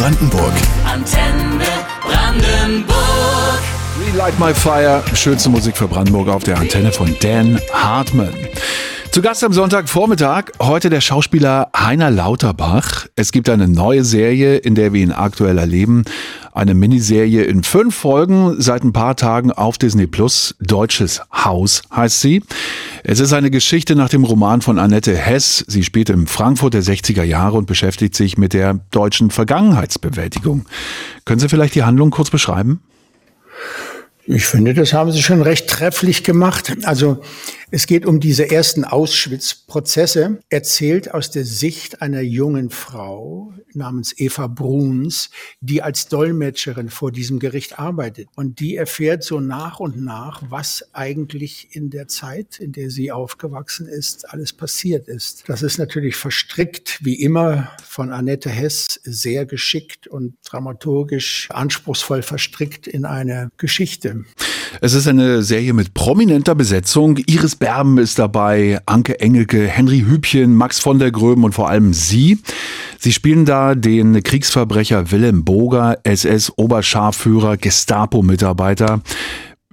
[0.00, 0.54] Brandenburg.
[0.86, 1.62] Antenne
[2.00, 3.60] Brandenburg.
[4.10, 8.32] Relight My Fire, schönste Musik für Brandenburg auf der Antenne von Dan Hartmann.
[9.10, 13.06] Zu Gast am Sonntagvormittag heute der Schauspieler Heiner Lauterbach.
[13.16, 16.04] Es gibt eine neue Serie, in der wir ihn aktuell erleben.
[16.52, 20.54] Eine Miniserie in fünf Folgen seit ein paar Tagen auf Disney Plus.
[20.60, 22.42] Deutsches Haus heißt sie.
[23.02, 25.64] Es ist eine Geschichte nach dem Roman von Annette Hess.
[25.68, 30.66] Sie spielt in Frankfurt der 60er Jahre und beschäftigt sich mit der deutschen Vergangenheitsbewältigung.
[31.24, 32.82] Können Sie vielleicht die Handlung kurz beschreiben?
[34.32, 36.72] Ich finde, das haben Sie schon recht trefflich gemacht.
[36.84, 37.20] Also
[37.72, 44.48] es geht um diese ersten Auschwitz-Prozesse, erzählt aus der Sicht einer jungen Frau namens Eva
[44.48, 45.30] Bruns,
[45.60, 48.28] die als Dolmetscherin vor diesem Gericht arbeitet.
[48.34, 53.12] Und die erfährt so nach und nach, was eigentlich in der Zeit, in der sie
[53.12, 55.44] aufgewachsen ist, alles passiert ist.
[55.48, 62.86] Das ist natürlich verstrickt, wie immer, von Annette Hess sehr geschickt und dramaturgisch anspruchsvoll verstrickt
[62.86, 64.19] in eine Geschichte.
[64.80, 67.18] Es ist eine Serie mit prominenter Besetzung.
[67.26, 71.92] Iris Berben ist dabei, Anke Engelke, Henry Hübchen, Max von der Gröben und vor allem
[71.92, 72.38] Sie.
[72.98, 79.02] Sie spielen da den Kriegsverbrecher Willem Boger, SS-Oberscharführer, Gestapo-Mitarbeiter.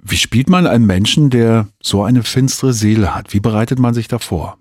[0.02, 3.32] Wie spielt man einen Menschen, der so eine finstere Seele hat?
[3.32, 4.58] Wie bereitet man sich davor?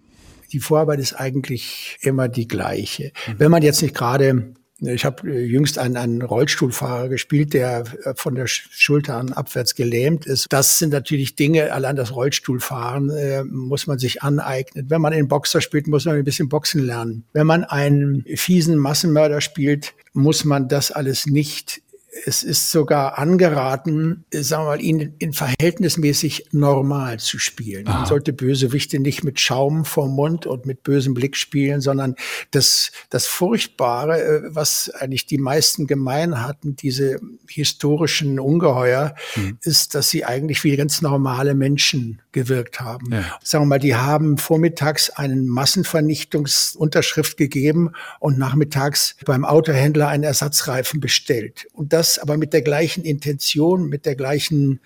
[0.51, 3.11] Die Vorarbeit ist eigentlich immer die gleiche.
[3.37, 8.13] Wenn man jetzt nicht gerade ich habe äh, jüngst einen, einen Rollstuhlfahrer gespielt, der äh,
[8.15, 10.47] von der Schulter an abwärts gelähmt ist.
[10.49, 14.89] Das sind natürlich Dinge, allein das Rollstuhlfahren äh, muss man sich aneignen.
[14.89, 17.23] Wenn man in Boxer spielt, muss man ein bisschen Boxen lernen.
[17.33, 21.81] Wenn man einen fiesen Massenmörder spielt, muss man das alles nicht
[22.25, 27.87] es ist sogar angeraten, sagen wir mal, ihn in verhältnismäßig normal zu spielen.
[27.87, 27.99] Aha.
[27.99, 32.15] Man sollte Bösewichte nicht mit Schaum vorm Mund und mit bösem Blick spielen, sondern
[32.51, 39.57] das, das Furchtbare, äh, was eigentlich die meisten gemein hatten, diese historischen Ungeheuer, mhm.
[39.61, 43.11] ist, dass sie eigentlich wie ganz normale Menschen gewirkt haben.
[43.11, 43.23] Ja.
[43.43, 50.99] Sagen wir mal, die haben vormittags einen Massenvernichtungsunterschrift gegeben und nachmittags beim Autohändler einen Ersatzreifen
[50.99, 51.67] bestellt.
[51.73, 54.79] Und das das aber mit der gleichen Intention, mit der gleichen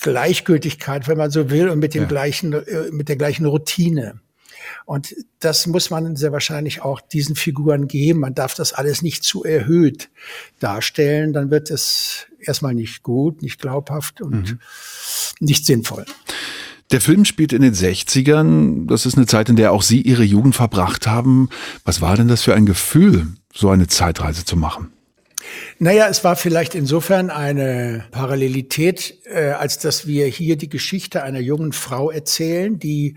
[0.00, 2.08] Gleichgültigkeit, wenn man so will, und mit dem ja.
[2.08, 4.20] gleichen, äh, mit der gleichen Routine.
[4.86, 8.20] Und das muss man sehr wahrscheinlich auch diesen Figuren geben.
[8.20, 10.10] Man darf das alles nicht zu erhöht
[10.60, 11.32] darstellen.
[11.32, 14.58] Dann wird es erstmal nicht gut, nicht glaubhaft und mhm.
[15.40, 16.06] nicht sinnvoll.
[16.90, 18.86] Der Film spielt in den 60ern.
[18.86, 21.48] Das ist eine Zeit, in der auch Sie Ihre Jugend verbracht haben.
[21.84, 24.92] Was war denn das für ein Gefühl, so eine Zeitreise zu machen?
[25.78, 31.40] Naja, es war vielleicht insofern eine Parallelität, äh, als dass wir hier die Geschichte einer
[31.40, 33.16] jungen Frau erzählen, die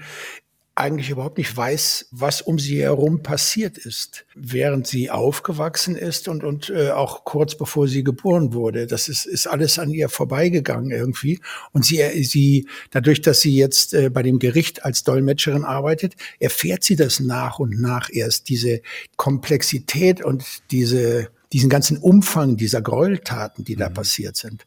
[0.77, 6.43] eigentlich überhaupt nicht weiß, was um sie herum passiert ist, während sie aufgewachsen ist und,
[6.43, 8.85] und äh, auch kurz bevor sie geboren wurde.
[8.85, 11.39] Das ist, ist alles an ihr vorbeigegangen irgendwie.
[11.71, 16.83] Und sie, sie, dadurch, dass sie jetzt äh, bei dem Gericht als Dolmetscherin arbeitet, erfährt
[16.83, 18.81] sie das nach und nach erst, diese
[19.15, 23.93] Komplexität und diese diesen ganzen Umfang dieser Gräueltaten, die da mhm.
[23.93, 24.65] passiert sind.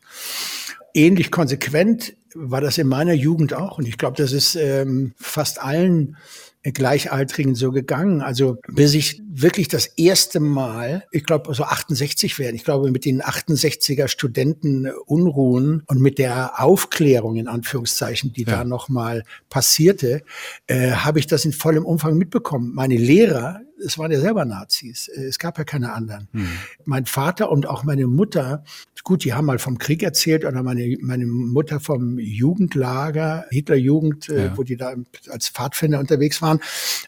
[0.94, 3.78] Ähnlich konsequent war das in meiner Jugend auch.
[3.78, 6.16] Und ich glaube, das ist ähm, fast allen
[6.62, 8.20] Gleichaltrigen so gegangen.
[8.20, 13.04] Also bis ich wirklich das erste Mal, ich glaube so 68 werden, ich glaube mit
[13.04, 18.58] den 68er Studenten Unruhen und mit der Aufklärung in Anführungszeichen, die ja.
[18.58, 20.22] da nochmal passierte,
[20.66, 22.74] äh, habe ich das in vollem Umfang mitbekommen.
[22.74, 25.08] Meine Lehrer, es waren ja selber Nazis.
[25.08, 26.28] Äh, es gab ja keine anderen.
[26.32, 26.48] Hm.
[26.84, 28.64] Mein Vater und auch meine Mutter,
[29.04, 34.46] gut, die haben mal vom Krieg erzählt oder meine, meine Mutter vom Jugendlager, Hitlerjugend, äh,
[34.46, 34.56] ja.
[34.56, 34.94] wo die da
[35.30, 36.60] als Pfadfinder unterwegs waren.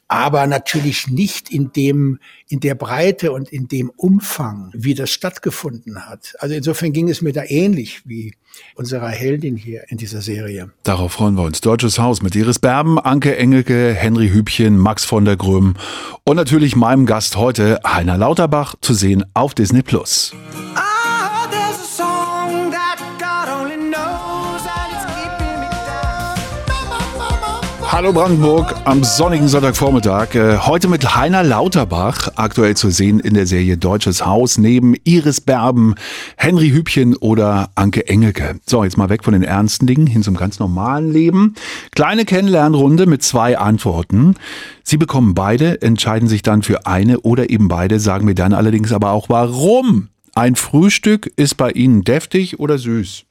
[0.08, 6.06] Aber natürlich nicht in dem, in der Breite und in dem Umfang, wie das stattgefunden
[6.08, 6.34] hat.
[6.38, 8.32] Also insofern ging es mir da ähnlich wie
[8.74, 10.70] unserer Heldin hier in dieser Serie.
[10.82, 11.60] Darauf freuen wir uns.
[11.60, 15.74] Deutsches Haus mit Iris Berben, Anke Engelke, Henry Hübchen, Max von der Gröm
[16.24, 20.32] und natürlich meinem Gast heute, Heiner Lauterbach, zu sehen auf Disney Plus.
[20.74, 20.89] Ah!
[27.92, 30.36] Hallo Brandenburg am sonnigen Sonntagvormittag.
[30.36, 35.40] Äh, heute mit Heiner Lauterbach, aktuell zu sehen in der Serie Deutsches Haus, neben Iris
[35.40, 35.96] Berben,
[36.36, 38.60] Henry Hübchen oder Anke Engelke.
[38.64, 41.56] So, jetzt mal weg von den ernsten Dingen hin zum ganz normalen Leben.
[41.90, 44.36] Kleine Kennenlernrunde mit zwei Antworten.
[44.84, 48.92] Sie bekommen beide, entscheiden sich dann für eine oder eben beide, sagen mir dann allerdings
[48.92, 50.10] aber auch warum.
[50.36, 53.24] Ein Frühstück ist bei Ihnen deftig oder süß?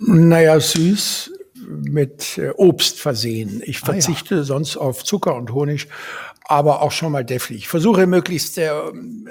[0.00, 1.30] Naja, süß
[1.68, 3.62] mit äh, Obst versehen.
[3.64, 4.44] Ich verzichte ah, ja.
[4.44, 5.88] sonst auf Zucker und Honig,
[6.44, 7.56] aber auch schon mal deftig.
[7.56, 8.70] Ich versuche möglichst äh,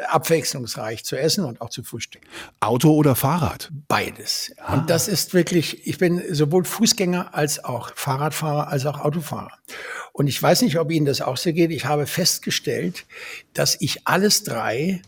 [0.09, 2.27] abwechslungsreich zu essen und auch zu frühstücken.
[2.59, 3.71] Auto oder Fahrrad?
[3.87, 4.53] Beides.
[4.57, 4.73] Ah.
[4.73, 9.51] Und das ist wirklich, ich bin sowohl Fußgänger als auch Fahrradfahrer als auch Autofahrer.
[10.11, 11.71] Und ich weiß nicht, ob Ihnen das auch so geht.
[11.71, 13.05] Ich habe festgestellt,
[13.53, 15.01] dass ich alles drei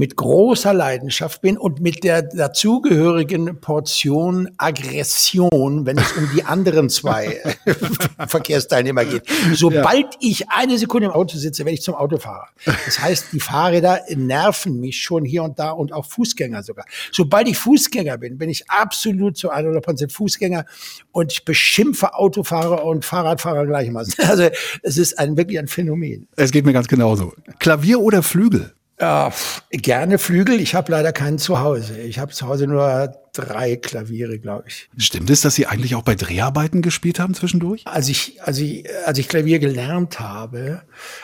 [0.00, 6.88] mit großer Leidenschaft bin und mit der dazugehörigen Portion Aggression, wenn es um die anderen
[6.88, 7.38] zwei
[8.26, 9.24] Verkehrsteilnehmer geht.
[9.52, 10.18] Sobald ja.
[10.20, 12.48] ich eine Sekunde im Auto sitze, werde ich zum Autofahrer.
[12.64, 16.86] Das heißt, die Fahrräder nerven mich schon hier und da und auch Fußgänger sogar.
[17.12, 20.64] Sobald ich Fußgänger bin, bin ich absolut zu 100% Fußgänger
[21.12, 24.14] und ich beschimpfe Autofahrer und Fahrradfahrer gleichermaßen.
[24.30, 24.48] Also
[24.82, 26.28] es ist ein, wirklich ein Phänomen.
[26.36, 27.34] Es geht mir ganz genauso.
[27.58, 28.72] Klavier oder Flügel?
[29.00, 29.30] Äh,
[29.70, 30.60] gerne Flügel.
[30.60, 31.98] Ich habe leider keinen zu Hause.
[31.98, 34.90] Ich habe zu Hause nur drei Klaviere, glaube ich.
[34.98, 37.86] Stimmt es, dass Sie eigentlich auch bei Dreharbeiten gespielt haben zwischendurch?
[37.86, 40.82] Als ich, als ich, als ich Klavier gelernt habe,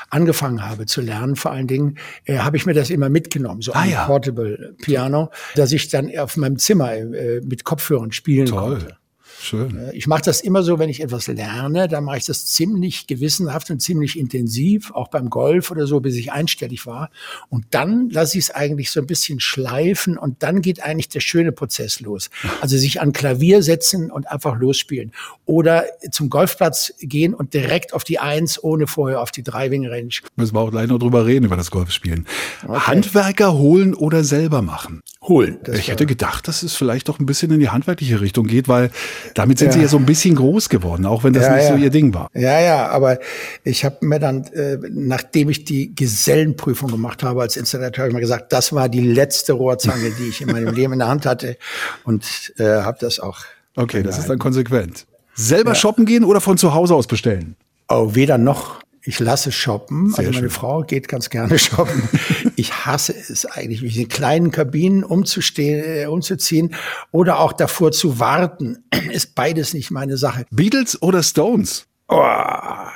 [0.08, 3.74] angefangen habe zu lernen, vor allen Dingen, äh, habe ich mir das immer mitgenommen, so
[3.74, 4.06] ah, ein ja.
[4.06, 8.78] Portable Piano, dass ich dann auf meinem Zimmer äh, mit Kopfhörern spielen Toll.
[8.78, 8.96] konnte.
[9.40, 9.76] Schön.
[9.76, 13.06] Äh, ich mache das immer so, wenn ich etwas lerne, dann mache ich das ziemlich
[13.06, 17.10] gewissenhaft und ziemlich intensiv, auch beim Golf oder so, bis ich einstellig war.
[17.48, 21.20] Und dann lasse ich es eigentlich so ein bisschen schleifen und dann geht eigentlich der
[21.20, 22.30] schöne Prozess los.
[22.60, 25.12] Also sich an Klavier setzen und einfach losspielen.
[25.44, 29.86] Oder zum Golfplatz gehen und direkt auf die Eins, ohne vorher auf die drei Wing
[29.86, 30.14] Range.
[30.36, 32.26] Müssen wir auch gleich noch drüber reden, über das Golfspielen.
[32.66, 32.80] Okay.
[32.80, 35.02] Handwerker holen oder selber machen?
[35.28, 35.58] Holen.
[35.72, 38.90] Ich hätte gedacht, dass es vielleicht doch ein bisschen in die handwerkliche Richtung geht, weil
[39.34, 39.72] damit sind ja.
[39.72, 41.76] sie ja so ein bisschen groß geworden, auch wenn das ja, nicht ja.
[41.76, 42.28] so ihr Ding war.
[42.34, 43.18] Ja, ja, aber
[43.64, 48.14] ich habe mir dann, äh, nachdem ich die Gesellenprüfung gemacht habe als Installateur, habe ich
[48.14, 51.26] mir gesagt, das war die letzte Rohrzange, die ich in meinem Leben in der Hand
[51.26, 51.56] hatte
[52.04, 53.40] und äh, habe das auch.
[53.74, 55.06] Okay, das ist dann konsequent.
[55.34, 57.56] Selber shoppen gehen oder von zu Hause aus bestellen?
[57.88, 58.80] Oh, weder noch.
[59.06, 60.10] Ich lasse shoppen.
[60.10, 60.50] Sehr also meine schön.
[60.50, 62.08] Frau geht ganz gerne shoppen.
[62.56, 66.74] ich hasse es eigentlich, mich in kleinen Kabinen umzustehen, äh, umzuziehen
[67.12, 68.84] oder auch davor zu warten.
[69.12, 70.44] Ist beides nicht meine Sache.
[70.50, 71.86] Beatles oder Stones?
[72.08, 72.22] Oh,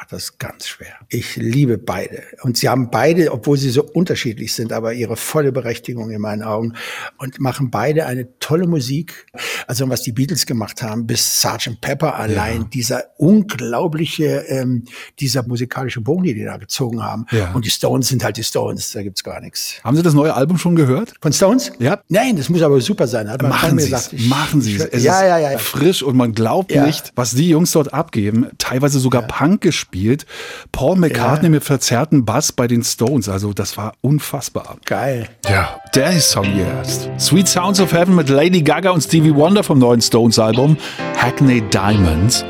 [0.09, 0.95] das ist ganz schwer.
[1.09, 2.23] Ich liebe beide.
[2.43, 6.45] Und sie haben beide, obwohl sie so unterschiedlich sind, aber ihre volle Berechtigung in meinen
[6.45, 6.75] Augen
[7.19, 9.27] und machen beide eine tolle Musik.
[9.67, 11.81] Also was die Beatles gemacht haben, bis Sgt.
[11.81, 12.69] Pepper allein, ja.
[12.73, 14.85] dieser unglaubliche, ähm,
[15.19, 17.27] dieser musikalische Bogen, den die da gezogen haben.
[17.33, 17.51] Ja.
[17.53, 19.75] Und die Stones sind halt die Stones, da gibt's gar nichts.
[19.83, 21.15] Haben Sie das neue Album schon gehört?
[21.21, 21.73] Von Stones?
[21.81, 22.01] Ja.
[22.09, 23.27] Nein, das muss aber super sein.
[23.43, 24.13] Machen Sie es.
[24.29, 25.03] Machen Sie es.
[25.03, 25.59] Ja, ja, ja, ja.
[25.59, 28.47] Frisch und man glaubt nicht, was die Jungs dort abgeben.
[28.59, 29.29] Teilweise sogar ja.
[29.29, 30.27] Punk gespielt.
[30.73, 31.51] Paul McCartney ja.
[31.51, 33.29] mit verzerrtem Bass bei den Stones.
[33.29, 34.77] Also das war unfassbar.
[34.85, 35.29] Geil.
[35.49, 37.09] Ja, der ist Song jetzt.
[37.19, 40.77] Sweet Sounds of Heaven mit Lady Gaga und Stevie Wonder vom neuen Stones Album
[41.17, 42.45] Hackney Diamonds.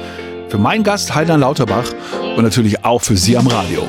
[0.49, 1.87] Für meinen Gast Heiner Lauterbach
[2.37, 3.89] und natürlich auch für Sie am Radio.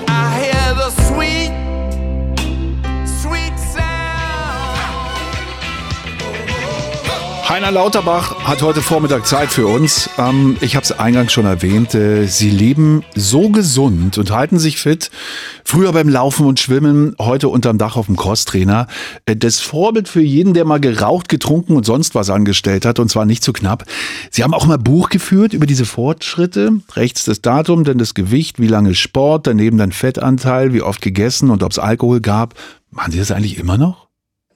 [7.51, 10.09] Heiner Lauterbach hat heute Vormittag Zeit für uns.
[10.17, 11.93] Ähm, ich habe es eingangs schon erwähnt.
[11.93, 15.11] Äh, Sie leben so gesund und halten sich fit.
[15.65, 18.87] Früher beim Laufen und Schwimmen, heute unterm Dach auf dem Crosstrainer.
[19.25, 23.09] Äh, das Vorbild für jeden, der mal geraucht, getrunken und sonst was angestellt hat, und
[23.09, 23.83] zwar nicht zu knapp.
[24.29, 26.71] Sie haben auch mal Buch geführt über diese Fortschritte.
[26.93, 31.49] Rechts das Datum, dann das Gewicht, wie lange Sport, daneben dann Fettanteil, wie oft gegessen
[31.49, 32.53] und ob es Alkohol gab.
[32.91, 34.07] Machen Sie das eigentlich immer noch?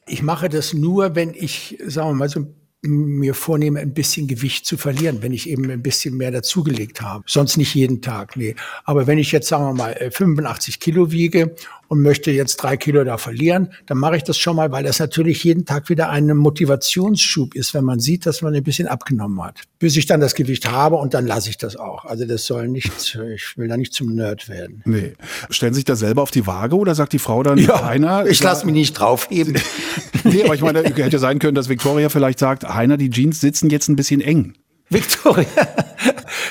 [0.08, 2.56] Ich mache das nur, wenn ich, sagen wir mal, so ein
[2.88, 7.24] mir vornehme, ein bisschen Gewicht zu verlieren, wenn ich eben ein bisschen mehr dazugelegt habe.
[7.28, 8.56] Sonst nicht jeden Tag, nee.
[8.84, 11.56] Aber wenn ich jetzt, sagen wir mal, 85 äh, Kilo wiege
[11.88, 15.00] und möchte jetzt drei Kilo da verlieren, dann mache ich das schon mal, weil das
[15.00, 19.44] natürlich jeden Tag wieder ein Motivationsschub ist, wenn man sieht, dass man ein bisschen abgenommen
[19.44, 19.62] hat.
[19.80, 22.06] Bis ich dann das Gewicht habe und dann lasse ich das auch.
[22.06, 22.92] Also das soll nicht,
[23.36, 24.82] ich will da nicht zum Nerd werden.
[24.86, 25.14] Nee.
[25.50, 28.26] Stellen Sie sich da selber auf die Waage oder sagt die Frau dann, ja, einer?
[28.26, 29.58] Ich lasse mich nicht draufheben.
[30.24, 33.70] nee, aber ich meine, hätte sein können, dass Victoria vielleicht sagt, Heiner, die Jeans sitzen
[33.70, 34.54] jetzt ein bisschen eng.
[34.90, 35.48] Victoria,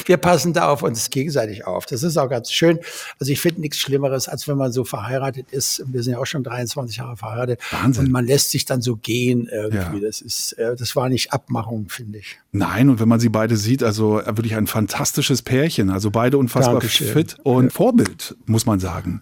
[0.07, 1.87] wir passen da auf uns gegenseitig auf.
[1.87, 2.79] Das ist auch ganz schön.
[3.21, 5.85] Also ich finde nichts Schlimmeres, als wenn man so verheiratet ist.
[5.87, 7.61] Wir sind ja auch schon 23 Jahre verheiratet.
[7.71, 8.07] Wahnsinn.
[8.07, 9.99] Und man lässt sich dann so gehen irgendwie.
[9.99, 10.07] Ja.
[10.07, 12.39] Das ist, äh, das war nicht Abmachung, finde ich.
[12.53, 15.91] Nein, und wenn man sie beide sieht, also äh, wirklich ein fantastisches Pärchen.
[15.91, 17.09] Also beide unfassbar Dankeschön.
[17.09, 17.71] fit und ja.
[17.71, 19.21] Vorbild, muss man sagen.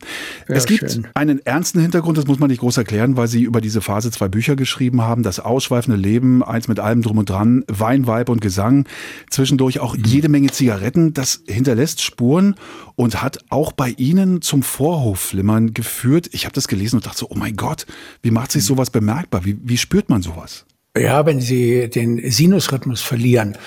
[0.49, 1.09] Ja, es gibt schön.
[1.15, 4.29] einen ernsten Hintergrund, das muss man nicht groß erklären, weil sie über diese Phase zwei
[4.29, 5.23] Bücher geschrieben haben.
[5.23, 8.87] Das ausschweifende Leben, eins mit allem drum und dran, Wein, Weib und Gesang.
[9.31, 11.13] Zwischendurch auch jede Menge Zigaretten.
[11.13, 12.55] Das hinterlässt Spuren
[12.95, 16.29] und hat auch bei Ihnen zum Vorhofflimmern geführt.
[16.31, 17.85] Ich habe das gelesen und dachte so, oh mein Gott,
[18.23, 19.45] wie macht sich sowas bemerkbar?
[19.45, 20.65] Wie, wie spürt man sowas?
[20.97, 23.59] Ja, wenn Sie den Sinusrhythmus verlieren,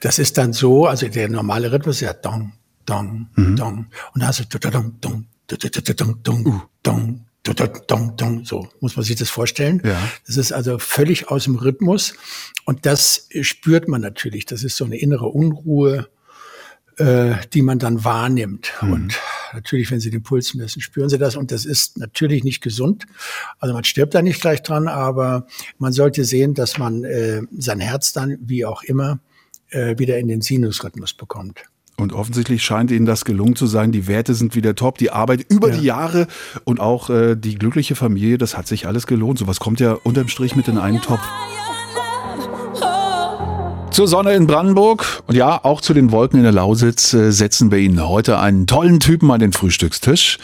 [0.00, 2.54] das ist dann so, also der normale Rhythmus ist ja dong,
[2.86, 3.56] dong, mhm.
[3.56, 3.78] dong.
[4.14, 6.14] Und dann hast du dong, dong, dong,
[6.82, 9.82] dong, dong, dong, dong, so muss man sich das vorstellen.
[9.84, 10.00] Ja.
[10.26, 12.14] Das ist also völlig aus dem Rhythmus
[12.64, 14.46] und das spürt man natürlich.
[14.46, 16.08] Das ist so eine innere Unruhe,
[16.98, 18.72] äh, die man dann wahrnimmt.
[18.80, 19.18] Und
[19.52, 21.36] natürlich, wenn Sie den Puls messen, spüren Sie das.
[21.36, 23.06] Und das ist natürlich nicht gesund.
[23.58, 25.46] Also man stirbt da nicht gleich dran, aber
[25.78, 29.20] man sollte sehen, dass man äh, sein Herz dann, wie auch immer,
[29.70, 31.62] äh, wieder in den Sinusrhythmus bekommt.
[31.96, 33.90] Und offensichtlich scheint Ihnen das gelungen zu sein.
[33.90, 35.76] Die Werte sind wieder top, die Arbeit über Ja.
[35.76, 36.26] die Jahre
[36.64, 39.38] und auch äh, die glückliche Familie, das hat sich alles gelohnt.
[39.40, 41.20] Sowas kommt ja unterm Strich mit in einen Topf.
[43.98, 47.72] Zur Sonne in Brandenburg und ja, auch zu den Wolken in der Lausitz äh, setzen
[47.72, 50.38] wir Ihnen heute einen tollen Typen an den Frühstückstisch.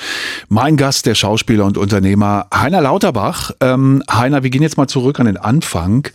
[0.49, 3.53] Mein Gast, der Schauspieler und Unternehmer Heiner Lauterbach.
[3.61, 6.09] Ähm, Heiner, wir gehen jetzt mal zurück an den Anfang.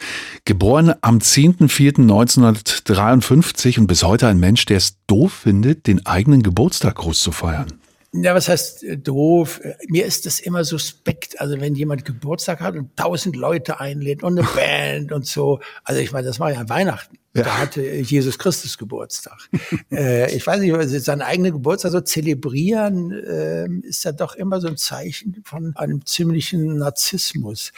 [0.44, 6.96] Geboren am 10.04.1953 und bis heute ein Mensch, der es doof findet, den eigenen Geburtstag
[6.96, 7.68] groß zu feiern.
[8.12, 9.62] Ja, was heißt äh, doof?
[9.88, 11.40] Mir ist das immer suspekt.
[11.40, 15.62] Also wenn jemand Geburtstag hat und tausend Leute einlädt und eine Band und so.
[15.86, 17.18] Also ich meine, das war ja Weihnachten.
[17.34, 19.38] Da hatte Jesus Christus Geburtstag.
[19.92, 24.68] äh, ich weiß nicht, seinen eigenen Geburtstag so zelebrieren, ähm, ist ja doch immer so
[24.68, 27.72] ein Zeichen von einem ziemlichen Narzissmus,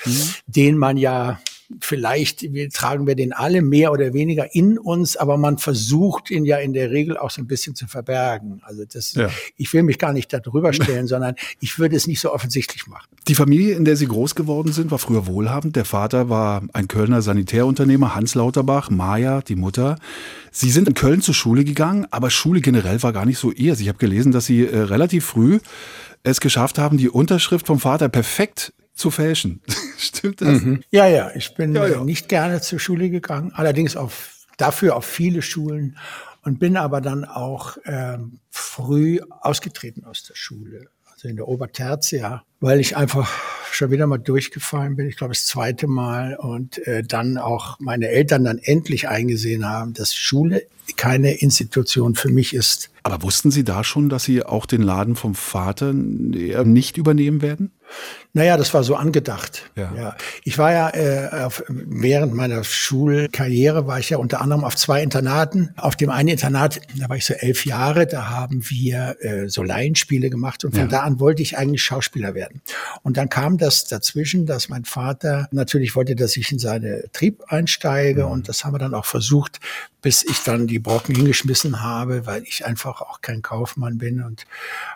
[0.48, 1.39] den man ja
[1.80, 6.46] vielleicht, wir tragen wir den alle mehr oder weniger in uns, aber man versucht ihn
[6.46, 8.62] ja in der Regel auch so ein bisschen zu verbergen.
[8.63, 9.30] Also das, Ja.
[9.58, 13.08] ich will mich gar nicht darüber stellen, sondern ich würde es nicht so offensichtlich machen.
[13.28, 15.75] Die Familie, in der Sie groß geworden sind, war früher wohlhabend.
[15.75, 19.98] Der Vater war ein Kölner Sanitärunternehmer, Hans Lauterbach, Maja, die Mutter.
[20.51, 23.80] Sie sind in Köln zur Schule gegangen, aber Schule generell war gar nicht so ihrs.
[23.80, 25.60] Ich habe gelesen, dass Sie äh, relativ früh
[26.24, 29.62] es geschafft haben, die Unterschrift vom Vater perfekt zu fälschen.
[29.98, 30.62] Stimmt das?
[30.91, 32.01] Ja, ja, ich bin Ja, ja.
[32.01, 35.98] äh, nicht gerne zur Schule gegangen, allerdings auf, dafür auf viele Schulen
[36.43, 42.43] und bin aber dann auch ähm, früh ausgetreten aus der Schule, also in der Obertertia,
[42.62, 43.30] weil ich einfach
[43.74, 48.10] schon wieder mal durchgefallen bin, ich glaube das zweite Mal und äh, dann auch meine
[48.10, 50.63] Eltern dann endlich eingesehen haben, dass Schule
[50.98, 52.89] keine Institution für mich ist.
[53.03, 57.72] Aber wussten Sie da schon, dass Sie auch den Laden vom Vater nicht übernehmen werden?
[58.34, 59.72] Naja, das war so angedacht.
[59.75, 60.15] Ja.
[60.44, 65.01] Ich war ja äh, auf, während meiner Schulkarriere war ich ja unter anderem auf zwei
[65.01, 65.74] Internaten.
[65.77, 69.63] Auf dem einen Internat, da war ich so elf Jahre, da haben wir äh, so
[69.63, 70.88] Laienspiele gemacht und von Ja.
[70.88, 72.50] da an wollte ich eigentlich Schauspieler werden.
[73.03, 77.43] Und dann kam das dazwischen, dass mein Vater natürlich wollte, dass ich in seine Trieb
[77.48, 79.60] einsteige und das haben wir dann auch versucht,
[80.01, 84.46] bis ich dann die Brocken hingeschmissen habe, weil ich einfach auch kein Kaufmann bin und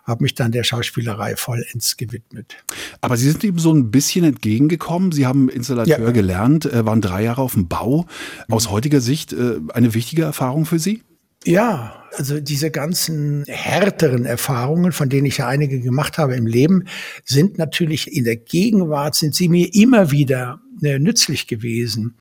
[0.04, 2.58] habe mich dann der Schauspielerei vollends gewidmet.
[3.02, 5.12] Aber Sie sind ihm so ein bisschen entgegengekommen.
[5.12, 6.12] Sie haben Installateur Ja.
[6.12, 8.08] gelernt, äh, waren drei Jahre auf dem Bau.
[8.50, 11.04] Aus heutiger Sicht äh, eine wichtige Erfahrung für Sie?
[11.46, 16.86] Ja, also diese ganzen härteren Erfahrungen, von denen ich ja einige gemacht habe im Leben,
[17.24, 22.16] sind natürlich in der Gegenwart, sind sie mir immer wieder äh, nützlich gewesen.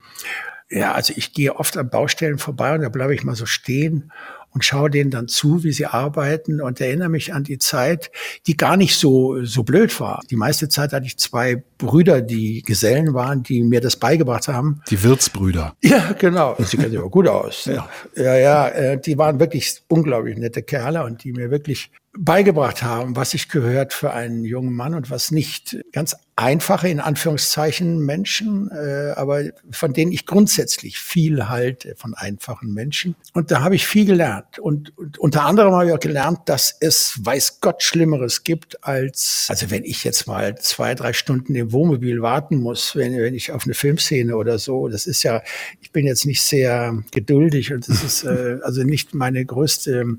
[0.68, 4.12] Ja, also ich gehe oft an Baustellen vorbei und da bleibe ich mal so stehen
[4.50, 8.10] und schaue denen dann zu, wie sie arbeiten und erinnere mich an die Zeit,
[8.46, 10.20] die gar nicht so, so blöd war.
[10.30, 14.80] Die meiste Zeit hatte ich zwei Brüder, die Gesellen waren, die mir das beigebracht haben.
[14.90, 15.74] Die Wirtsbrüder.
[15.82, 16.56] Ja, genau.
[16.58, 17.66] Sie kennen sich aber gut aus.
[17.66, 17.88] Ja.
[18.16, 23.16] ja, ja äh, die waren wirklich unglaublich nette Kerle und die mir wirklich beigebracht haben,
[23.16, 25.78] was sich gehört für einen jungen Mann und was nicht.
[25.92, 32.72] Ganz einfache, in Anführungszeichen, Menschen, äh, aber von denen ich grundsätzlich viel halte, von einfachen
[32.72, 33.14] Menschen.
[33.34, 34.58] Und da habe ich viel gelernt.
[34.58, 39.46] Und, und unter anderem habe ich auch gelernt, dass es, weiß Gott, Schlimmeres gibt als,
[39.48, 43.52] also wenn ich jetzt mal zwei, drei Stunden im Wohnmobil warten muss, wenn, wenn ich
[43.52, 45.42] auf eine Filmszene oder so, das ist ja,
[45.82, 50.16] ich bin jetzt nicht sehr geduldig und das ist äh, also nicht meine größte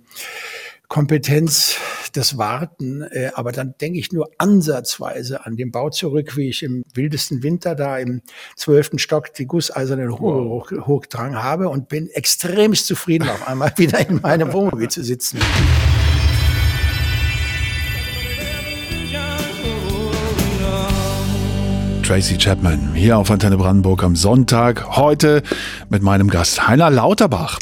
[0.87, 1.77] Kompetenz
[2.15, 6.63] des Warten, äh, aber dann denke ich nur ansatzweise an den Bau zurück, wie ich
[6.63, 8.21] im wildesten Winter da im
[8.55, 14.07] zwölften Stock die gusseisernen Rohre hoch, hochdrang habe und bin extremst zufrieden, auf einmal wieder
[14.07, 15.39] in meinem Wohnmobil zu sitzen.
[22.05, 24.95] Tracy Chapman hier auf Antenne Brandenburg am Sonntag.
[24.95, 25.41] Heute
[25.89, 27.57] mit meinem Gast Heiner Lauterbach.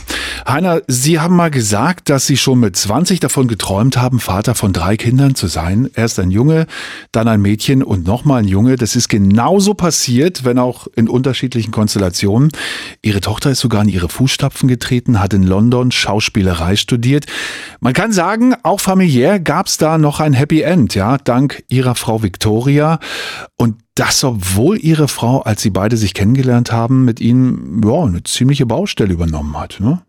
[0.46, 4.74] Heiner, Sie haben mal gesagt, dass Sie schon mit 20 davon geträumt haben, Vater von
[4.74, 5.90] drei Kindern zu sein.
[5.96, 6.68] Erst ein Junge,
[7.14, 8.76] dann ein Mädchen und nochmal ein Junge.
[8.76, 12.50] Das ist genauso passiert, wenn auch in unterschiedlichen Konstellationen.
[13.02, 17.28] Ihre Tochter ist sogar in ihre Fußstapfen getreten, hat in London Schauspielerei studiert.
[17.80, 21.96] Man kann sagen, auch familiär gab es da noch ein Happy End, ja, dank ihrer
[21.96, 23.00] Frau Victoria.
[23.56, 28.24] Und das, obwohl ihre Frau, als sie beide sich kennengelernt haben, mit ihnen ja, eine
[28.24, 29.80] ziemliche Baustelle übernommen hat.
[29.80, 30.02] Ne?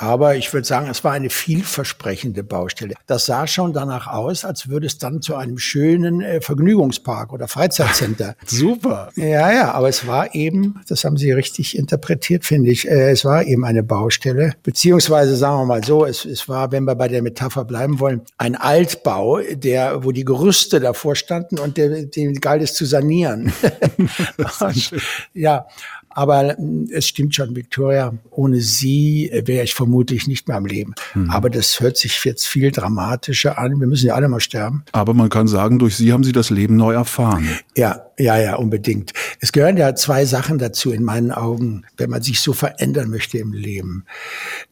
[0.00, 2.94] Aber ich würde sagen, es war eine vielversprechende Baustelle.
[3.06, 7.48] Das sah schon danach aus, als würde es dann zu einem schönen äh, Vergnügungspark oder
[7.48, 8.34] Freizeitcenter.
[8.46, 9.10] Super.
[9.14, 13.26] Ja, ja, aber es war eben, das haben Sie richtig interpretiert, finde ich, äh, es
[13.26, 14.54] war eben eine Baustelle.
[14.62, 18.22] Beziehungsweise sagen wir mal so, es, es war, wenn wir bei der Metapher bleiben wollen,
[18.38, 23.52] ein Altbau, der, wo die Gerüste davor standen und der, den galt es zu sanieren.
[24.60, 24.92] und,
[25.34, 25.66] ja,
[26.10, 30.66] aber mm, es stimmt schon, Victoria, ohne sie äh, wäre ich vermutlich nicht mehr am
[30.66, 30.94] Leben.
[31.14, 31.30] Mhm.
[31.30, 33.80] Aber das hört sich jetzt viel dramatischer an.
[33.80, 34.84] Wir müssen ja alle mal sterben.
[34.92, 37.48] Aber man kann sagen, durch sie haben sie das Leben neu erfahren.
[37.76, 39.12] Ja, ja, ja, unbedingt.
[39.40, 43.38] Es gehören ja zwei Sachen dazu in meinen Augen, wenn man sich so verändern möchte
[43.38, 44.04] im Leben.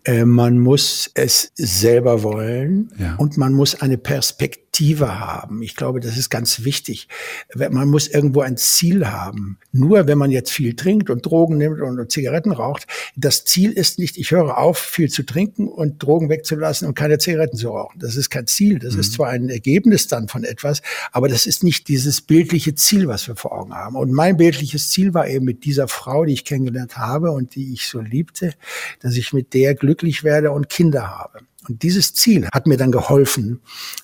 [0.05, 3.15] Äh, man muss es selber wollen ja.
[3.17, 4.69] und man muss eine Perspektive
[5.19, 5.63] haben.
[5.63, 7.09] Ich glaube, das ist ganz wichtig.
[7.55, 9.59] Man muss irgendwo ein Ziel haben.
[9.73, 12.87] Nur wenn man jetzt viel trinkt und Drogen nimmt und Zigaretten raucht,
[13.17, 17.19] das Ziel ist nicht, ich höre auf, viel zu trinken und Drogen wegzulassen und keine
[17.19, 17.99] Zigaretten zu rauchen.
[17.99, 18.79] Das ist kein Ziel.
[18.79, 19.01] Das mhm.
[19.01, 23.27] ist zwar ein Ergebnis dann von etwas, aber das ist nicht dieses bildliche Ziel, was
[23.27, 23.97] wir vor Augen haben.
[23.97, 27.73] Und mein bildliches Ziel war eben mit dieser Frau, die ich kennengelernt habe und die
[27.73, 28.55] ich so liebte,
[29.01, 31.41] dass ich mit der glücklich werde und Kinder habe.
[31.69, 33.61] Und dieses Ziel hat mir dann geholfen,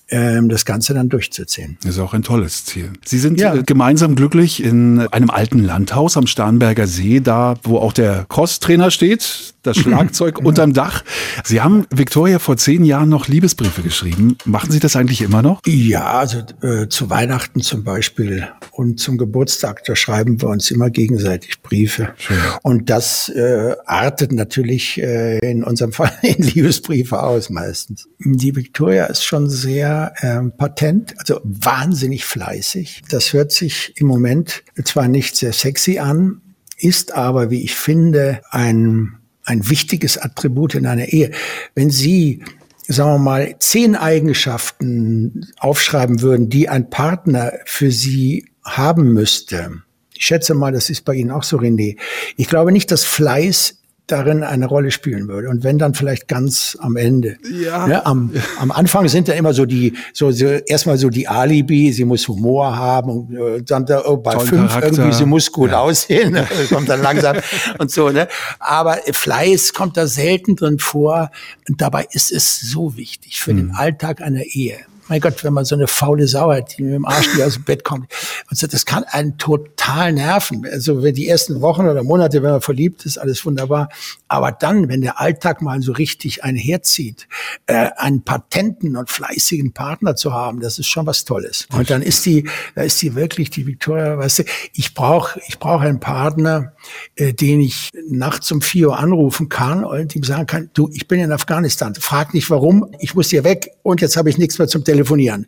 [0.09, 1.77] ähm, das Ganze dann durchzuziehen.
[1.83, 2.91] Das ist auch ein tolles Ziel.
[3.03, 3.55] Sie sind ja.
[3.55, 8.91] Äh, gemeinsam glücklich in einem alten Landhaus am Starnberger See, da wo auch der Crosstrainer
[8.91, 11.03] steht, das Schlagzeug unterm Dach.
[11.43, 14.37] Sie haben Victoria vor zehn Jahren noch Liebesbriefe geschrieben.
[14.45, 15.61] Machen Sie das eigentlich immer noch?
[15.65, 20.91] Ja, also äh, zu Weihnachten zum Beispiel und zum Geburtstag, da schreiben wir uns immer
[20.91, 22.09] gegenseitig Briefe.
[22.17, 22.37] Schön.
[22.61, 28.07] Und das äh, artet natürlich äh, in unserem Fall in Liebesbriefe aus meistens.
[28.19, 33.03] Die Victoria ist schon sehr ähm, patent, also wahnsinnig fleißig.
[33.09, 36.41] Das hört sich im Moment zwar nicht sehr sexy an,
[36.77, 41.31] ist aber, wie ich finde, ein, ein wichtiges Attribut in einer Ehe.
[41.73, 42.43] Wenn Sie
[42.87, 49.81] sagen wir mal, zehn Eigenschaften aufschreiben würden, die ein Partner für Sie haben müsste.
[50.13, 51.97] Ich schätze mal, das ist bei Ihnen auch so, René.
[52.37, 55.49] Ich glaube nicht, dass Fleiß darin eine Rolle spielen würde.
[55.49, 57.37] Und wenn dann vielleicht ganz am Ende.
[57.51, 57.87] Ja.
[57.87, 61.91] ja am, am Anfang sind da immer so die, so, so erstmal so die Alibi,
[61.91, 64.91] sie muss Humor haben und äh, dann da, oh, bei Toll fünf Charakter.
[64.91, 65.79] irgendwie, sie muss gut ja.
[65.79, 66.47] aussehen, ne?
[66.69, 67.37] kommt dann langsam
[67.79, 68.27] und so, ne?
[68.59, 71.31] Aber Fleiß kommt da selten drin vor.
[71.67, 73.57] Und dabei ist es so wichtig für hm.
[73.57, 74.77] den Alltag einer Ehe
[75.07, 77.63] mein Gott, wenn man so eine faule Sau hat, die mit dem Arsch aus dem
[77.63, 78.11] Bett kommt.
[78.49, 80.65] Und so, das kann einen total nerven.
[80.71, 83.89] Also wenn die ersten Wochen oder Monate, wenn man verliebt ist, alles wunderbar.
[84.27, 87.27] Aber dann, wenn der Alltag mal so richtig einherzieht,
[87.67, 91.67] äh, einen patenten und fleißigen Partner zu haben, das ist schon was Tolles.
[91.71, 95.59] Und dann ist die, da ist die wirklich die Victoria, weißt du, ich brauche ich
[95.59, 96.73] brauche einen Partner,
[97.15, 101.07] äh, den ich nachts um vier Uhr anrufen kann und ihm sagen kann, du, ich
[101.07, 101.93] bin in Afghanistan.
[101.95, 104.94] Frag nicht warum, ich muss hier weg und jetzt habe ich nichts mehr zum Telefon
[104.95, 105.47] telefonieren.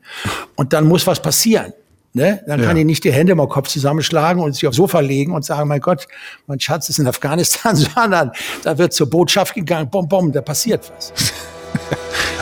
[0.55, 1.73] Und dann muss was passieren.
[2.13, 2.41] Ne?
[2.47, 2.81] Dann kann ja.
[2.81, 5.81] ich nicht die Hände im Kopf zusammenschlagen und sich aufs Sofa legen und sagen, mein
[5.81, 6.07] Gott,
[6.47, 8.31] mein Schatz ist in Afghanistan, sondern
[8.63, 11.13] da wird zur Botschaft gegangen, bom, bom, da passiert was.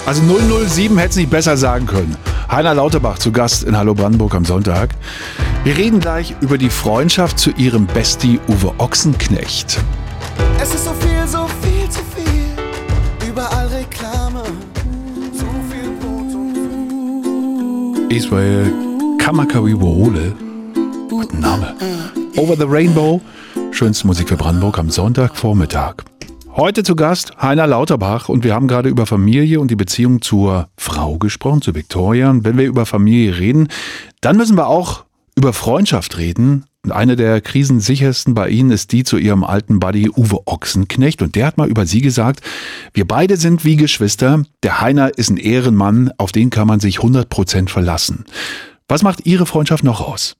[0.05, 2.15] Also 007 hätte es nicht besser sagen können.
[2.49, 4.91] Heiner Lauterbach zu Gast in Hallo Brandenburg am Sonntag.
[5.63, 9.79] Wir reden gleich über die Freundschaft zu ihrem Bestie Uwe Ochsenknecht.
[10.61, 10.93] Es ist so
[18.09, 18.71] Israel
[19.17, 20.33] Kamakawiwoole.
[21.09, 21.75] Guten Name.
[22.37, 23.19] Over the Rainbow.
[23.71, 25.95] Schönste Musik für Brandenburg am Sonntagvormittag.
[26.55, 30.69] Heute zu Gast Heiner Lauterbach und wir haben gerade über Familie und die Beziehung zur
[30.77, 32.29] Frau gesprochen, zu Victoria.
[32.29, 33.69] Und wenn wir über Familie reden,
[34.21, 36.65] dann müssen wir auch über Freundschaft reden.
[36.85, 41.23] Und eine der krisensichersten bei Ihnen ist die zu Ihrem alten Buddy Uwe Ochsenknecht.
[41.23, 42.41] Und der hat mal über Sie gesagt,
[42.93, 44.43] wir beide sind wie Geschwister.
[44.61, 48.25] Der Heiner ist ein Ehrenmann, auf den kann man sich 100 Prozent verlassen.
[48.87, 50.35] Was macht Ihre Freundschaft noch aus?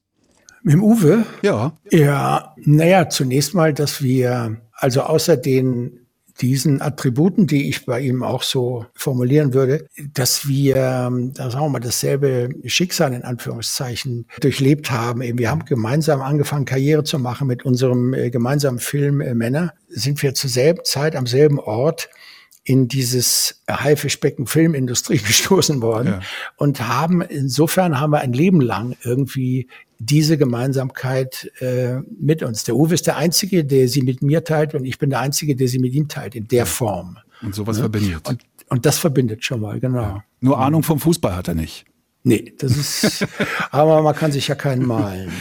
[0.62, 1.26] Mit dem Uwe?
[1.42, 1.74] Ja.
[1.90, 6.05] Ja, naja, zunächst mal, dass wir, also außer den
[6.42, 11.66] diesen Attributen, die ich bei ihm auch so formulieren würde, dass wir, ähm, da sagen
[11.66, 15.22] wir mal, dasselbe Schicksal in Anführungszeichen durchlebt haben.
[15.22, 19.74] Wir haben gemeinsam angefangen, Karriere zu machen mit unserem äh, gemeinsamen Film äh, Männer.
[19.88, 22.10] Sind wir zur selben Zeit am selben Ort
[22.66, 26.20] in dieses Haifischbecken Filmindustrie gestoßen worden ja.
[26.58, 29.68] und haben insofern haben wir ein Leben lang irgendwie
[30.06, 32.64] diese Gemeinsamkeit äh, mit uns.
[32.64, 35.56] Der Uwe ist der Einzige, der sie mit mir teilt und ich bin der Einzige,
[35.56, 37.18] der sie mit ihm teilt, in der Form.
[37.42, 37.84] Und sowas ja?
[37.84, 38.28] verbindet.
[38.28, 40.02] Und, und das verbindet schon mal, genau.
[40.02, 40.24] Ja.
[40.40, 41.86] Nur Ahnung vom Fußball hat er nicht.
[42.24, 43.28] Nee, das ist,
[43.72, 45.32] aber man kann sich ja keinen malen.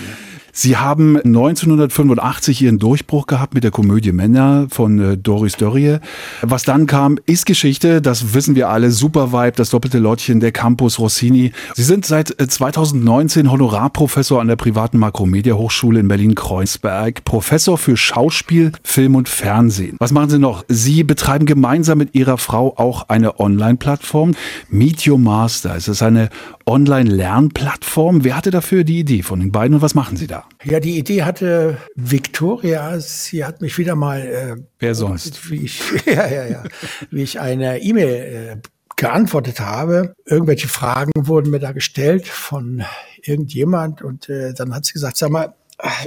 [0.57, 5.99] Sie haben 1985 Ihren Durchbruch gehabt mit der Komödie Männer von äh, Doris Dörrie.
[6.43, 8.93] Was dann kam, ist Geschichte, das wissen wir alle.
[8.93, 11.51] Super Vibe, das doppelte Lottchen, der Campus Rossini.
[11.75, 17.97] Sie sind seit äh, 2019 Honorarprofessor an der privaten Makromedia Hochschule in Berlin-Kreuzberg, Professor für
[17.97, 19.97] Schauspiel, Film und Fernsehen.
[19.99, 20.65] Was machen Sie noch?
[20.69, 24.37] Sie betreiben gemeinsam mit Ihrer Frau auch eine Online-Plattform,
[24.69, 25.75] Meet Your Master.
[25.75, 26.29] Es ist eine
[26.65, 28.23] Online-Lernplattform.
[28.23, 30.44] Wer hatte dafür die Idee von den beiden und was machen Sie da?
[30.65, 32.99] Ja, die Idee hatte Victoria.
[32.99, 35.51] Sie hat mich wieder mal, äh, Wer sonst?
[35.51, 36.65] wie ich, ja, ja, ja,
[37.11, 38.57] wie ich eine E-Mail äh,
[38.97, 40.15] geantwortet habe.
[40.25, 42.85] Irgendwelche Fragen wurden mir da gestellt von
[43.23, 45.55] irgendjemand und äh, dann hat sie gesagt, sag mal,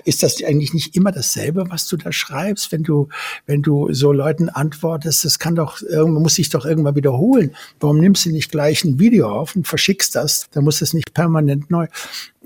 [0.06, 3.10] ist das eigentlich nicht immer dasselbe, was du da schreibst, wenn du,
[3.46, 5.26] wenn du so Leuten antwortest?
[5.26, 7.56] Das kann doch, irgendwann muss sich doch irgendwann wiederholen.
[7.80, 10.48] Warum nimmst du nicht gleich ein Video auf und verschickst das?
[10.52, 11.88] Da muss es nicht permanent neu.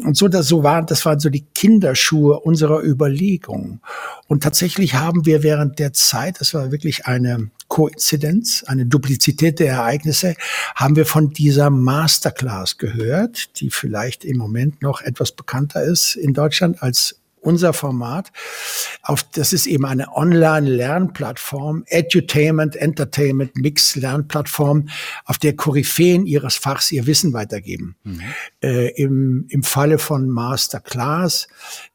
[0.03, 3.81] Und so, das so waren, das waren so die Kinderschuhe unserer Überlegungen.
[4.27, 9.73] Und tatsächlich haben wir während der Zeit, das war wirklich eine Koinzidenz, eine Duplizität der
[9.73, 10.35] Ereignisse,
[10.75, 16.33] haben wir von dieser Masterclass gehört, die vielleicht im Moment noch etwas bekannter ist in
[16.33, 18.31] Deutschland als unser Format.
[19.01, 24.89] Auf, das ist eben eine Online-Lernplattform, Edutainment, Entertainment, Mix-Lernplattform,
[25.25, 27.95] auf der Koryphäen ihres Fachs ihr Wissen weitergeben.
[28.03, 28.21] Mhm.
[28.61, 31.47] Äh, im, Im Falle von Masterclass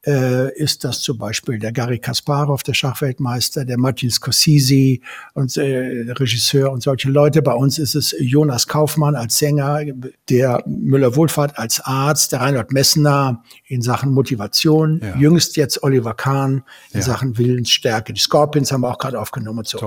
[0.04, 4.98] äh, ist das zum Beispiel der Gary Kasparov, der Schachweltmeister, der Martin Scorsese
[5.35, 7.40] und äh, Regisseur und solche Leute.
[7.42, 9.85] Bei uns ist es Jonas Kaufmann als Sänger,
[10.28, 15.16] der Müller-Wohlfahrt als Arzt, der Reinhard Messner in Sachen Motivation, Ja.
[15.37, 17.07] Jüngst jetzt Oliver Kahn in Ja.
[17.07, 18.14] Sachen Willensstärke.
[18.14, 19.79] Die Scorpions haben wir auch gerade aufgenommen und so.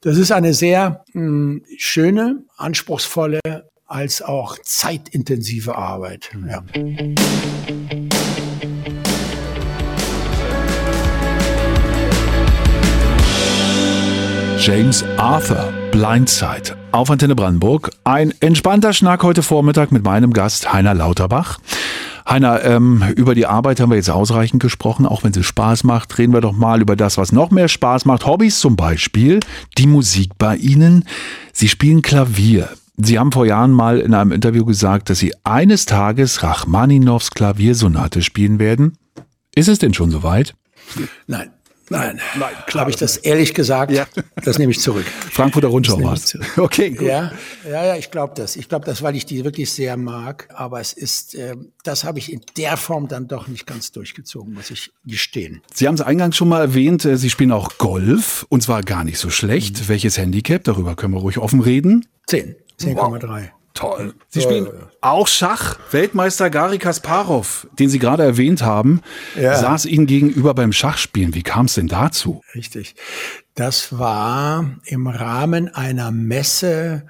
[0.00, 3.38] Das ist eine sehr mh, schöne, anspruchsvolle,
[3.86, 6.30] als auch zeitintensive Arbeit.
[6.48, 6.64] Ja.
[14.58, 17.90] James Arthur, Blindside, auf Antenne Brandenburg.
[18.02, 21.58] Ein entspannter Schnack heute Vormittag mit meinem Gast Heiner Lauterbach.
[22.26, 25.04] Heiner, ähm, über die Arbeit haben wir jetzt ausreichend gesprochen.
[25.04, 28.06] Auch wenn sie Spaß macht, reden wir doch mal über das, was noch mehr Spaß
[28.06, 28.24] macht.
[28.24, 29.40] Hobbys zum Beispiel,
[29.76, 31.04] die Musik bei Ihnen.
[31.52, 32.70] Sie spielen Klavier.
[32.96, 38.22] Sie haben vor Jahren mal in einem Interview gesagt, dass Sie eines Tages Rachmaninows Klaviersonate
[38.22, 38.96] spielen werden.
[39.54, 40.54] Ist es denn schon soweit?
[41.26, 41.50] Nein.
[41.92, 43.92] Nein, Nein, klar, habe ich das ehrlich gesagt?
[43.92, 44.06] Ja.
[44.44, 45.04] Das nehme ich zurück.
[45.30, 46.18] Frankfurter Rundschau war.
[46.56, 47.06] Okay, gut.
[47.06, 47.32] Ja,
[47.68, 48.56] ja, ja, ich glaube das.
[48.56, 50.48] Ich glaube das, weil ich die wirklich sehr mag.
[50.54, 54.54] Aber es ist, ähm, das habe ich in der Form dann doch nicht ganz durchgezogen,
[54.54, 55.62] muss ich gestehen.
[55.74, 59.04] Sie haben es eingangs schon mal erwähnt, äh, Sie spielen auch Golf und zwar gar
[59.04, 59.88] nicht so schlecht.
[59.88, 60.64] Welches Handicap?
[60.64, 62.06] Darüber können wir ruhig offen reden.
[62.26, 63.50] Zehn, 10,3.
[63.74, 64.14] Toll.
[64.28, 64.68] Sie spielen
[65.00, 65.78] auch Schach.
[65.90, 69.00] Weltmeister Gary Kasparov, den Sie gerade erwähnt haben,
[69.34, 69.56] Ja.
[69.56, 71.34] saß Ihnen gegenüber beim Schachspielen.
[71.34, 72.42] Wie kam es denn dazu?
[72.54, 72.94] Richtig.
[73.54, 77.06] Das war im Rahmen einer Messe.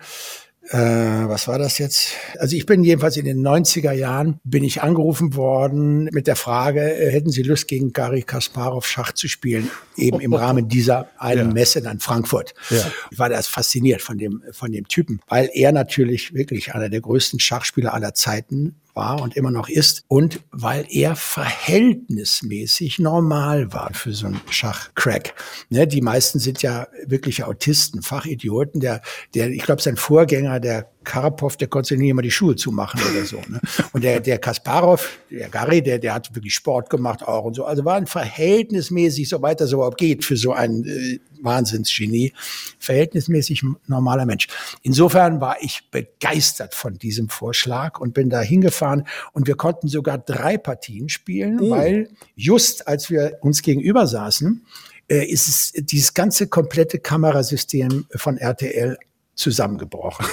[0.70, 2.12] Äh, was war das jetzt?
[2.38, 6.80] Also ich bin jedenfalls in den 90er Jahren, bin ich angerufen worden mit der Frage,
[6.80, 9.70] äh, hätten Sie Lust gegen Gary Kasparov Schach zu spielen?
[9.96, 11.54] Eben im Rahmen dieser einen Ja.
[11.54, 12.54] Messe in Frankfurt.
[12.70, 12.90] Ja.
[13.10, 17.00] Ich war da fasziniert von dem, von dem Typen, weil er natürlich wirklich einer der
[17.00, 23.92] größten Schachspieler aller Zeiten war und immer noch ist und weil er verhältnismäßig normal war
[23.94, 25.34] für so einen Schachcrack.
[25.70, 28.80] Ne, die meisten sind ja wirkliche Autisten, Fachidioten.
[28.80, 29.02] Der,
[29.34, 33.00] der, ich glaube, sein Vorgänger, der Karpov, der konnte sich nie immer die Schuhe zumachen
[33.10, 33.40] oder so.
[33.48, 33.60] Ne?
[33.92, 37.64] Und der, der Kasparov, der Gary, der, der hat wirklich Sport gemacht auch und so.
[37.64, 42.32] Also war ein verhältnismäßig, soweit das überhaupt geht, für so einen äh, Wahnsinnsgenie,
[42.78, 44.46] verhältnismäßig normaler Mensch.
[44.82, 50.18] Insofern war ich begeistert von diesem Vorschlag und bin da hingefahren und wir konnten sogar
[50.18, 54.64] drei Partien spielen, weil just als wir uns gegenüber saßen,
[55.08, 58.96] äh, ist es dieses ganze komplette Kamerasystem von RTL
[59.34, 60.26] zusammengebrochen.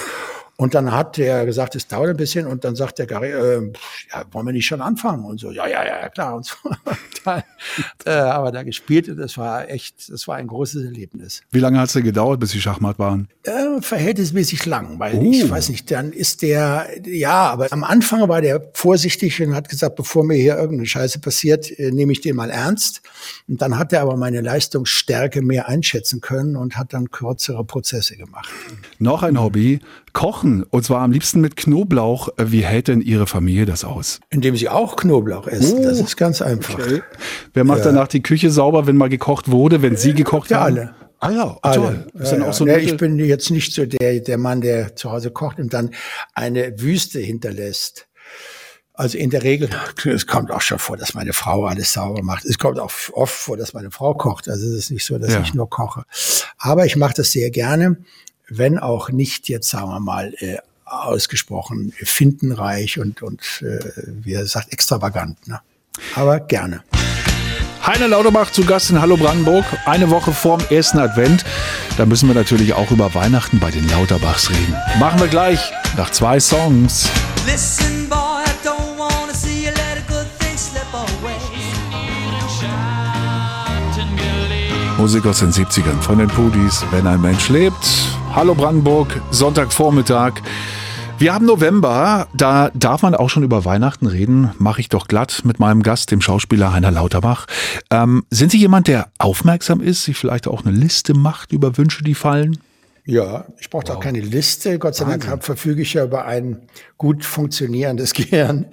[0.60, 2.46] Und dann hat er gesagt, es dauert ein bisschen.
[2.46, 3.72] Und dann sagt der Gary, äh,
[4.12, 5.24] ja, wollen wir nicht schon anfangen?
[5.24, 6.36] Und so, ja, ja, ja, klar.
[6.36, 6.54] Und so.
[7.24, 7.42] dann,
[8.04, 11.42] äh, aber da gespielt und das war echt, das war ein großes Erlebnis.
[11.50, 13.28] Wie lange hat es denn gedauert, bis Sie Schachmatt waren?
[13.42, 15.30] Äh, verhältnismäßig lang, weil Oh.
[15.30, 19.68] ich weiß nicht, dann ist der, ja, aber am Anfang war der vorsichtig und hat
[19.68, 23.02] gesagt, bevor mir hier irgendeine Scheiße passiert, äh, nehme ich den mal ernst.
[23.48, 28.16] Und dann hat er aber meine Leistungsstärke mehr einschätzen können und hat dann kürzere Prozesse
[28.16, 28.50] gemacht.
[28.98, 29.80] Noch ein Hobby,
[30.12, 30.62] Kochen.
[30.64, 32.28] Und zwar am liebsten mit Knoblauch.
[32.38, 34.20] Wie hält denn Ihre Familie das aus?
[34.30, 35.78] Indem sie auch Knoblauch essen.
[35.78, 35.82] Oh.
[35.84, 36.78] Das ist ganz einfach.
[37.54, 40.76] Wer macht danach die Küche sauber, wenn mal gekocht wurde, wenn Sie gekocht Ja, haben?
[40.78, 40.94] alle.
[41.22, 41.74] Ah ja, Alle.
[41.74, 42.06] toll.
[42.18, 42.74] Ja, so ja.
[42.74, 45.74] ein Ja, ich bin jetzt nicht so der, der Mann, der zu Hause kocht und
[45.74, 45.90] dann
[46.34, 48.06] eine Wüste hinterlässt.
[48.94, 49.68] Also in der Regel,
[50.06, 52.44] es kommt auch schon vor, dass meine Frau alles sauber macht.
[52.44, 54.48] Es kommt auch oft vor, dass meine Frau kocht.
[54.48, 55.40] Also es ist nicht so, dass Ja.
[55.40, 56.04] ich nur koche.
[56.58, 57.98] Aber ich mache das sehr gerne,
[58.50, 64.46] wenn auch nicht jetzt, sagen wir mal, äh, ausgesprochen findenreich und, und äh, wie er
[64.46, 65.46] sagt, extravagant.
[65.46, 65.60] Ne?
[66.16, 66.82] Aber gerne.
[67.86, 69.64] Heiner Lauterbach zu Gast in Hallo Brandenburg.
[69.86, 71.44] Eine Woche vorm ersten Advent.
[71.96, 74.76] Da müssen wir natürlich auch über Weihnachten bei den Lauterbachs reden.
[74.98, 77.08] Machen wir gleich nach zwei Songs.
[77.46, 81.36] Listen, boy, I don't wanna see you let a good thing slip away.
[84.98, 88.09] Musik aus den 70ern von den Pudis, wenn ein Mensch lebt.
[88.34, 90.40] Hallo Brandenburg, Sonntagvormittag.
[91.18, 94.50] Wir haben November, da darf man auch schon über Weihnachten reden.
[94.58, 97.46] Mache ich doch glatt mit meinem Gast, dem Schauspieler Heiner Lauterbach.
[97.90, 102.02] Ähm, sind Sie jemand, der aufmerksam ist, sich vielleicht auch eine Liste macht über Wünsche,
[102.02, 102.58] die fallen?
[103.04, 104.78] Ja, ich brauche auch keine Liste.
[104.78, 106.62] Gott sei Dank hab- verfüge ich ja über ein
[106.96, 108.66] gut funktionierendes Gehirn.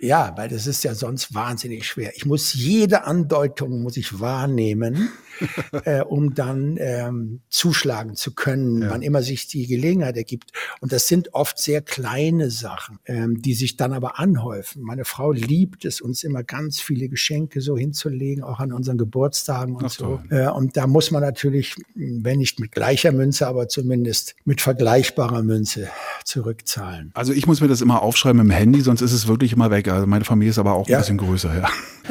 [0.00, 2.12] Ja, weil das ist ja sonst wahnsinnig schwer.
[2.16, 5.10] Ich muss jede Andeutung muss ich wahrnehmen,
[5.84, 10.52] äh, um dann ähm, zuschlagen zu können, wann immer sich die Gelegenheit ergibt.
[10.80, 14.82] Und das sind oft sehr kleine Sachen, ähm, die sich dann aber anhäufen.
[14.82, 19.76] Meine Frau liebt es, uns immer ganz viele Geschenke so hinzulegen, auch an unseren Geburtstagen
[19.76, 20.20] und so.
[20.30, 25.42] Äh, und da muss man natürlich, wenn nicht mit gleicher Münze, aber zumindest mit vergleichbarer
[25.42, 25.88] Münze
[26.24, 27.10] zurückzahlen.
[27.14, 29.88] Also ich muss mir das immer aufschreiben im Handy, sonst ist es wirklich immer weg.
[29.88, 30.98] Also meine Familie ist aber auch ein Ja.
[30.98, 31.68] bisschen größer, ja.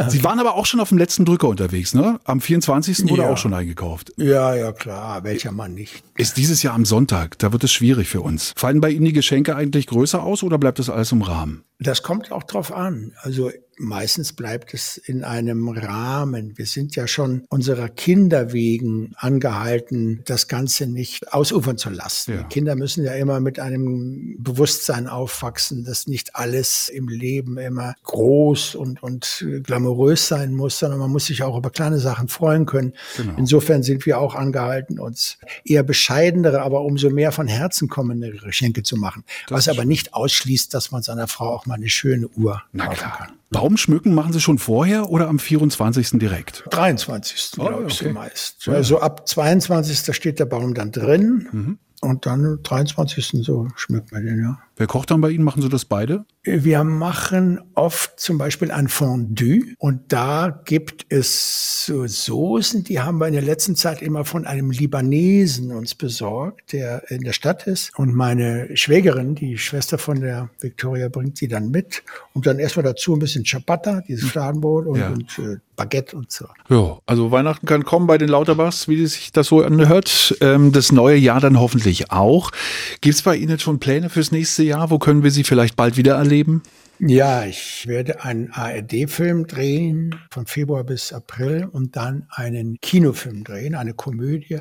[0.10, 2.20] Sie waren aber auch schon auf dem letzten Drücker unterwegs, ne?
[2.24, 3.10] Am 24.
[3.10, 3.30] wurde Ja.
[3.30, 4.14] auch schon eingekauft.
[4.18, 6.04] Ja, ja, klar, welcher Mann nicht.
[6.18, 8.54] Ist dieses Jahr am Sonntag, da wird es schwierig für uns.
[8.56, 11.64] Fallen bei Ihnen die Geschenke eigentlich größer aus oder bleibt das alles im Rahmen?
[11.80, 13.14] Das kommt auch drauf an.
[13.22, 16.58] Also meistens bleibt es in einem Rahmen.
[16.58, 22.34] Wir sind ja schon unserer Kinder wegen angehalten, das Ganze nicht ausufern zu lassen.
[22.34, 22.38] Ja.
[22.44, 27.96] Die Kinder müssen ja immer mit einem Bewusstsein aufwachsen, dass nicht alles im Leben immer
[28.04, 32.66] groß und, und glamourös sein muss, sondern man muss sich auch über kleine Sachen freuen
[32.66, 32.94] können.
[33.18, 33.34] Genau.
[33.38, 38.84] Insofern sind wir auch angehalten, uns eher bescheidenere, aber umso mehr von Herzen kommende Geschenke
[38.84, 39.24] zu machen.
[39.50, 43.41] was aber nicht ausschließt, dass man seiner Frau auch mal eine schöne Uhr kaufen kann.
[43.52, 46.12] Baumschmücken machen Sie schon vorher oder am 24.
[46.20, 46.64] direkt?
[46.72, 47.52] 23.
[47.60, 48.08] Oh, glaube ich okay.
[48.08, 48.68] so meist.
[48.70, 50.16] Also ab 22.
[50.16, 51.80] steht der Baum dann drin Mhm.
[52.02, 53.44] Und dann 23.
[53.44, 54.60] so schmückt man den, ja.
[54.76, 55.44] Wer kocht dann bei Ihnen?
[55.44, 56.26] Machen Sie das beide?
[56.44, 63.20] Wir machen oft zum Beispiel ein Fondue und da gibt es so Soßen, die haben
[63.20, 67.68] wir in der letzten Zeit immer von einem Libanesen uns besorgt, der in der Stadt
[67.68, 67.92] ist.
[67.98, 72.02] Und meine Schwägerin, die Schwester von der Victoria, bringt sie dann mit.
[72.34, 75.10] Und dann erstmal dazu ein bisschen Ciabatta, dieses Fladenbrot und, Ja.
[75.10, 76.46] und äh, Baguette und so.
[76.70, 80.36] Ja, also Weihnachten kann kommen bei den Lauterbachs, wie sich das so anhört.
[80.42, 82.52] Ähm, das neue Jahr dann hoffentlich auch.
[83.02, 84.90] Gibt es bei Ihnen jetzt schon Pläne fürs nächste Jahr?
[84.90, 86.64] Wo können wir Sie vielleicht bald wieder erleben?
[87.00, 93.74] Ja, ich werde einen ARD-Film drehen von Februar bis April und dann einen Kinofilm drehen,
[93.74, 94.60] eine Komödie.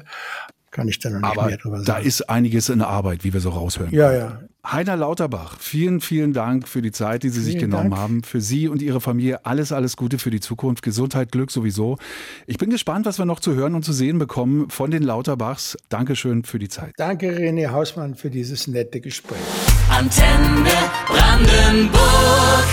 [0.70, 2.06] Kann ich dann noch nicht Aber mehr drüber da sagen.
[2.06, 3.92] ist einiges in Arbeit, wie wir so raushören.
[3.92, 4.40] ja, ja.
[4.64, 8.02] Heiner Lauterbach, vielen, vielen Dank für die Zeit, die Sie sich Vielen genommen Dank.
[8.02, 8.22] haben.
[8.22, 10.83] Für Sie und Ihre Familie alles, alles Gute für die Zukunft.
[10.83, 11.96] Gesundheit, Glück sowieso.
[12.46, 15.78] Ich bin gespannt, was wir noch zu hören und zu sehen bekommen von den Lauterbachs.
[15.88, 16.92] Dankeschön für die Zeit.
[16.98, 19.38] Danke, René Hausmann, für dieses nette Gespräch.
[19.88, 20.68] Antenne
[21.09, 22.64] Brandenburg.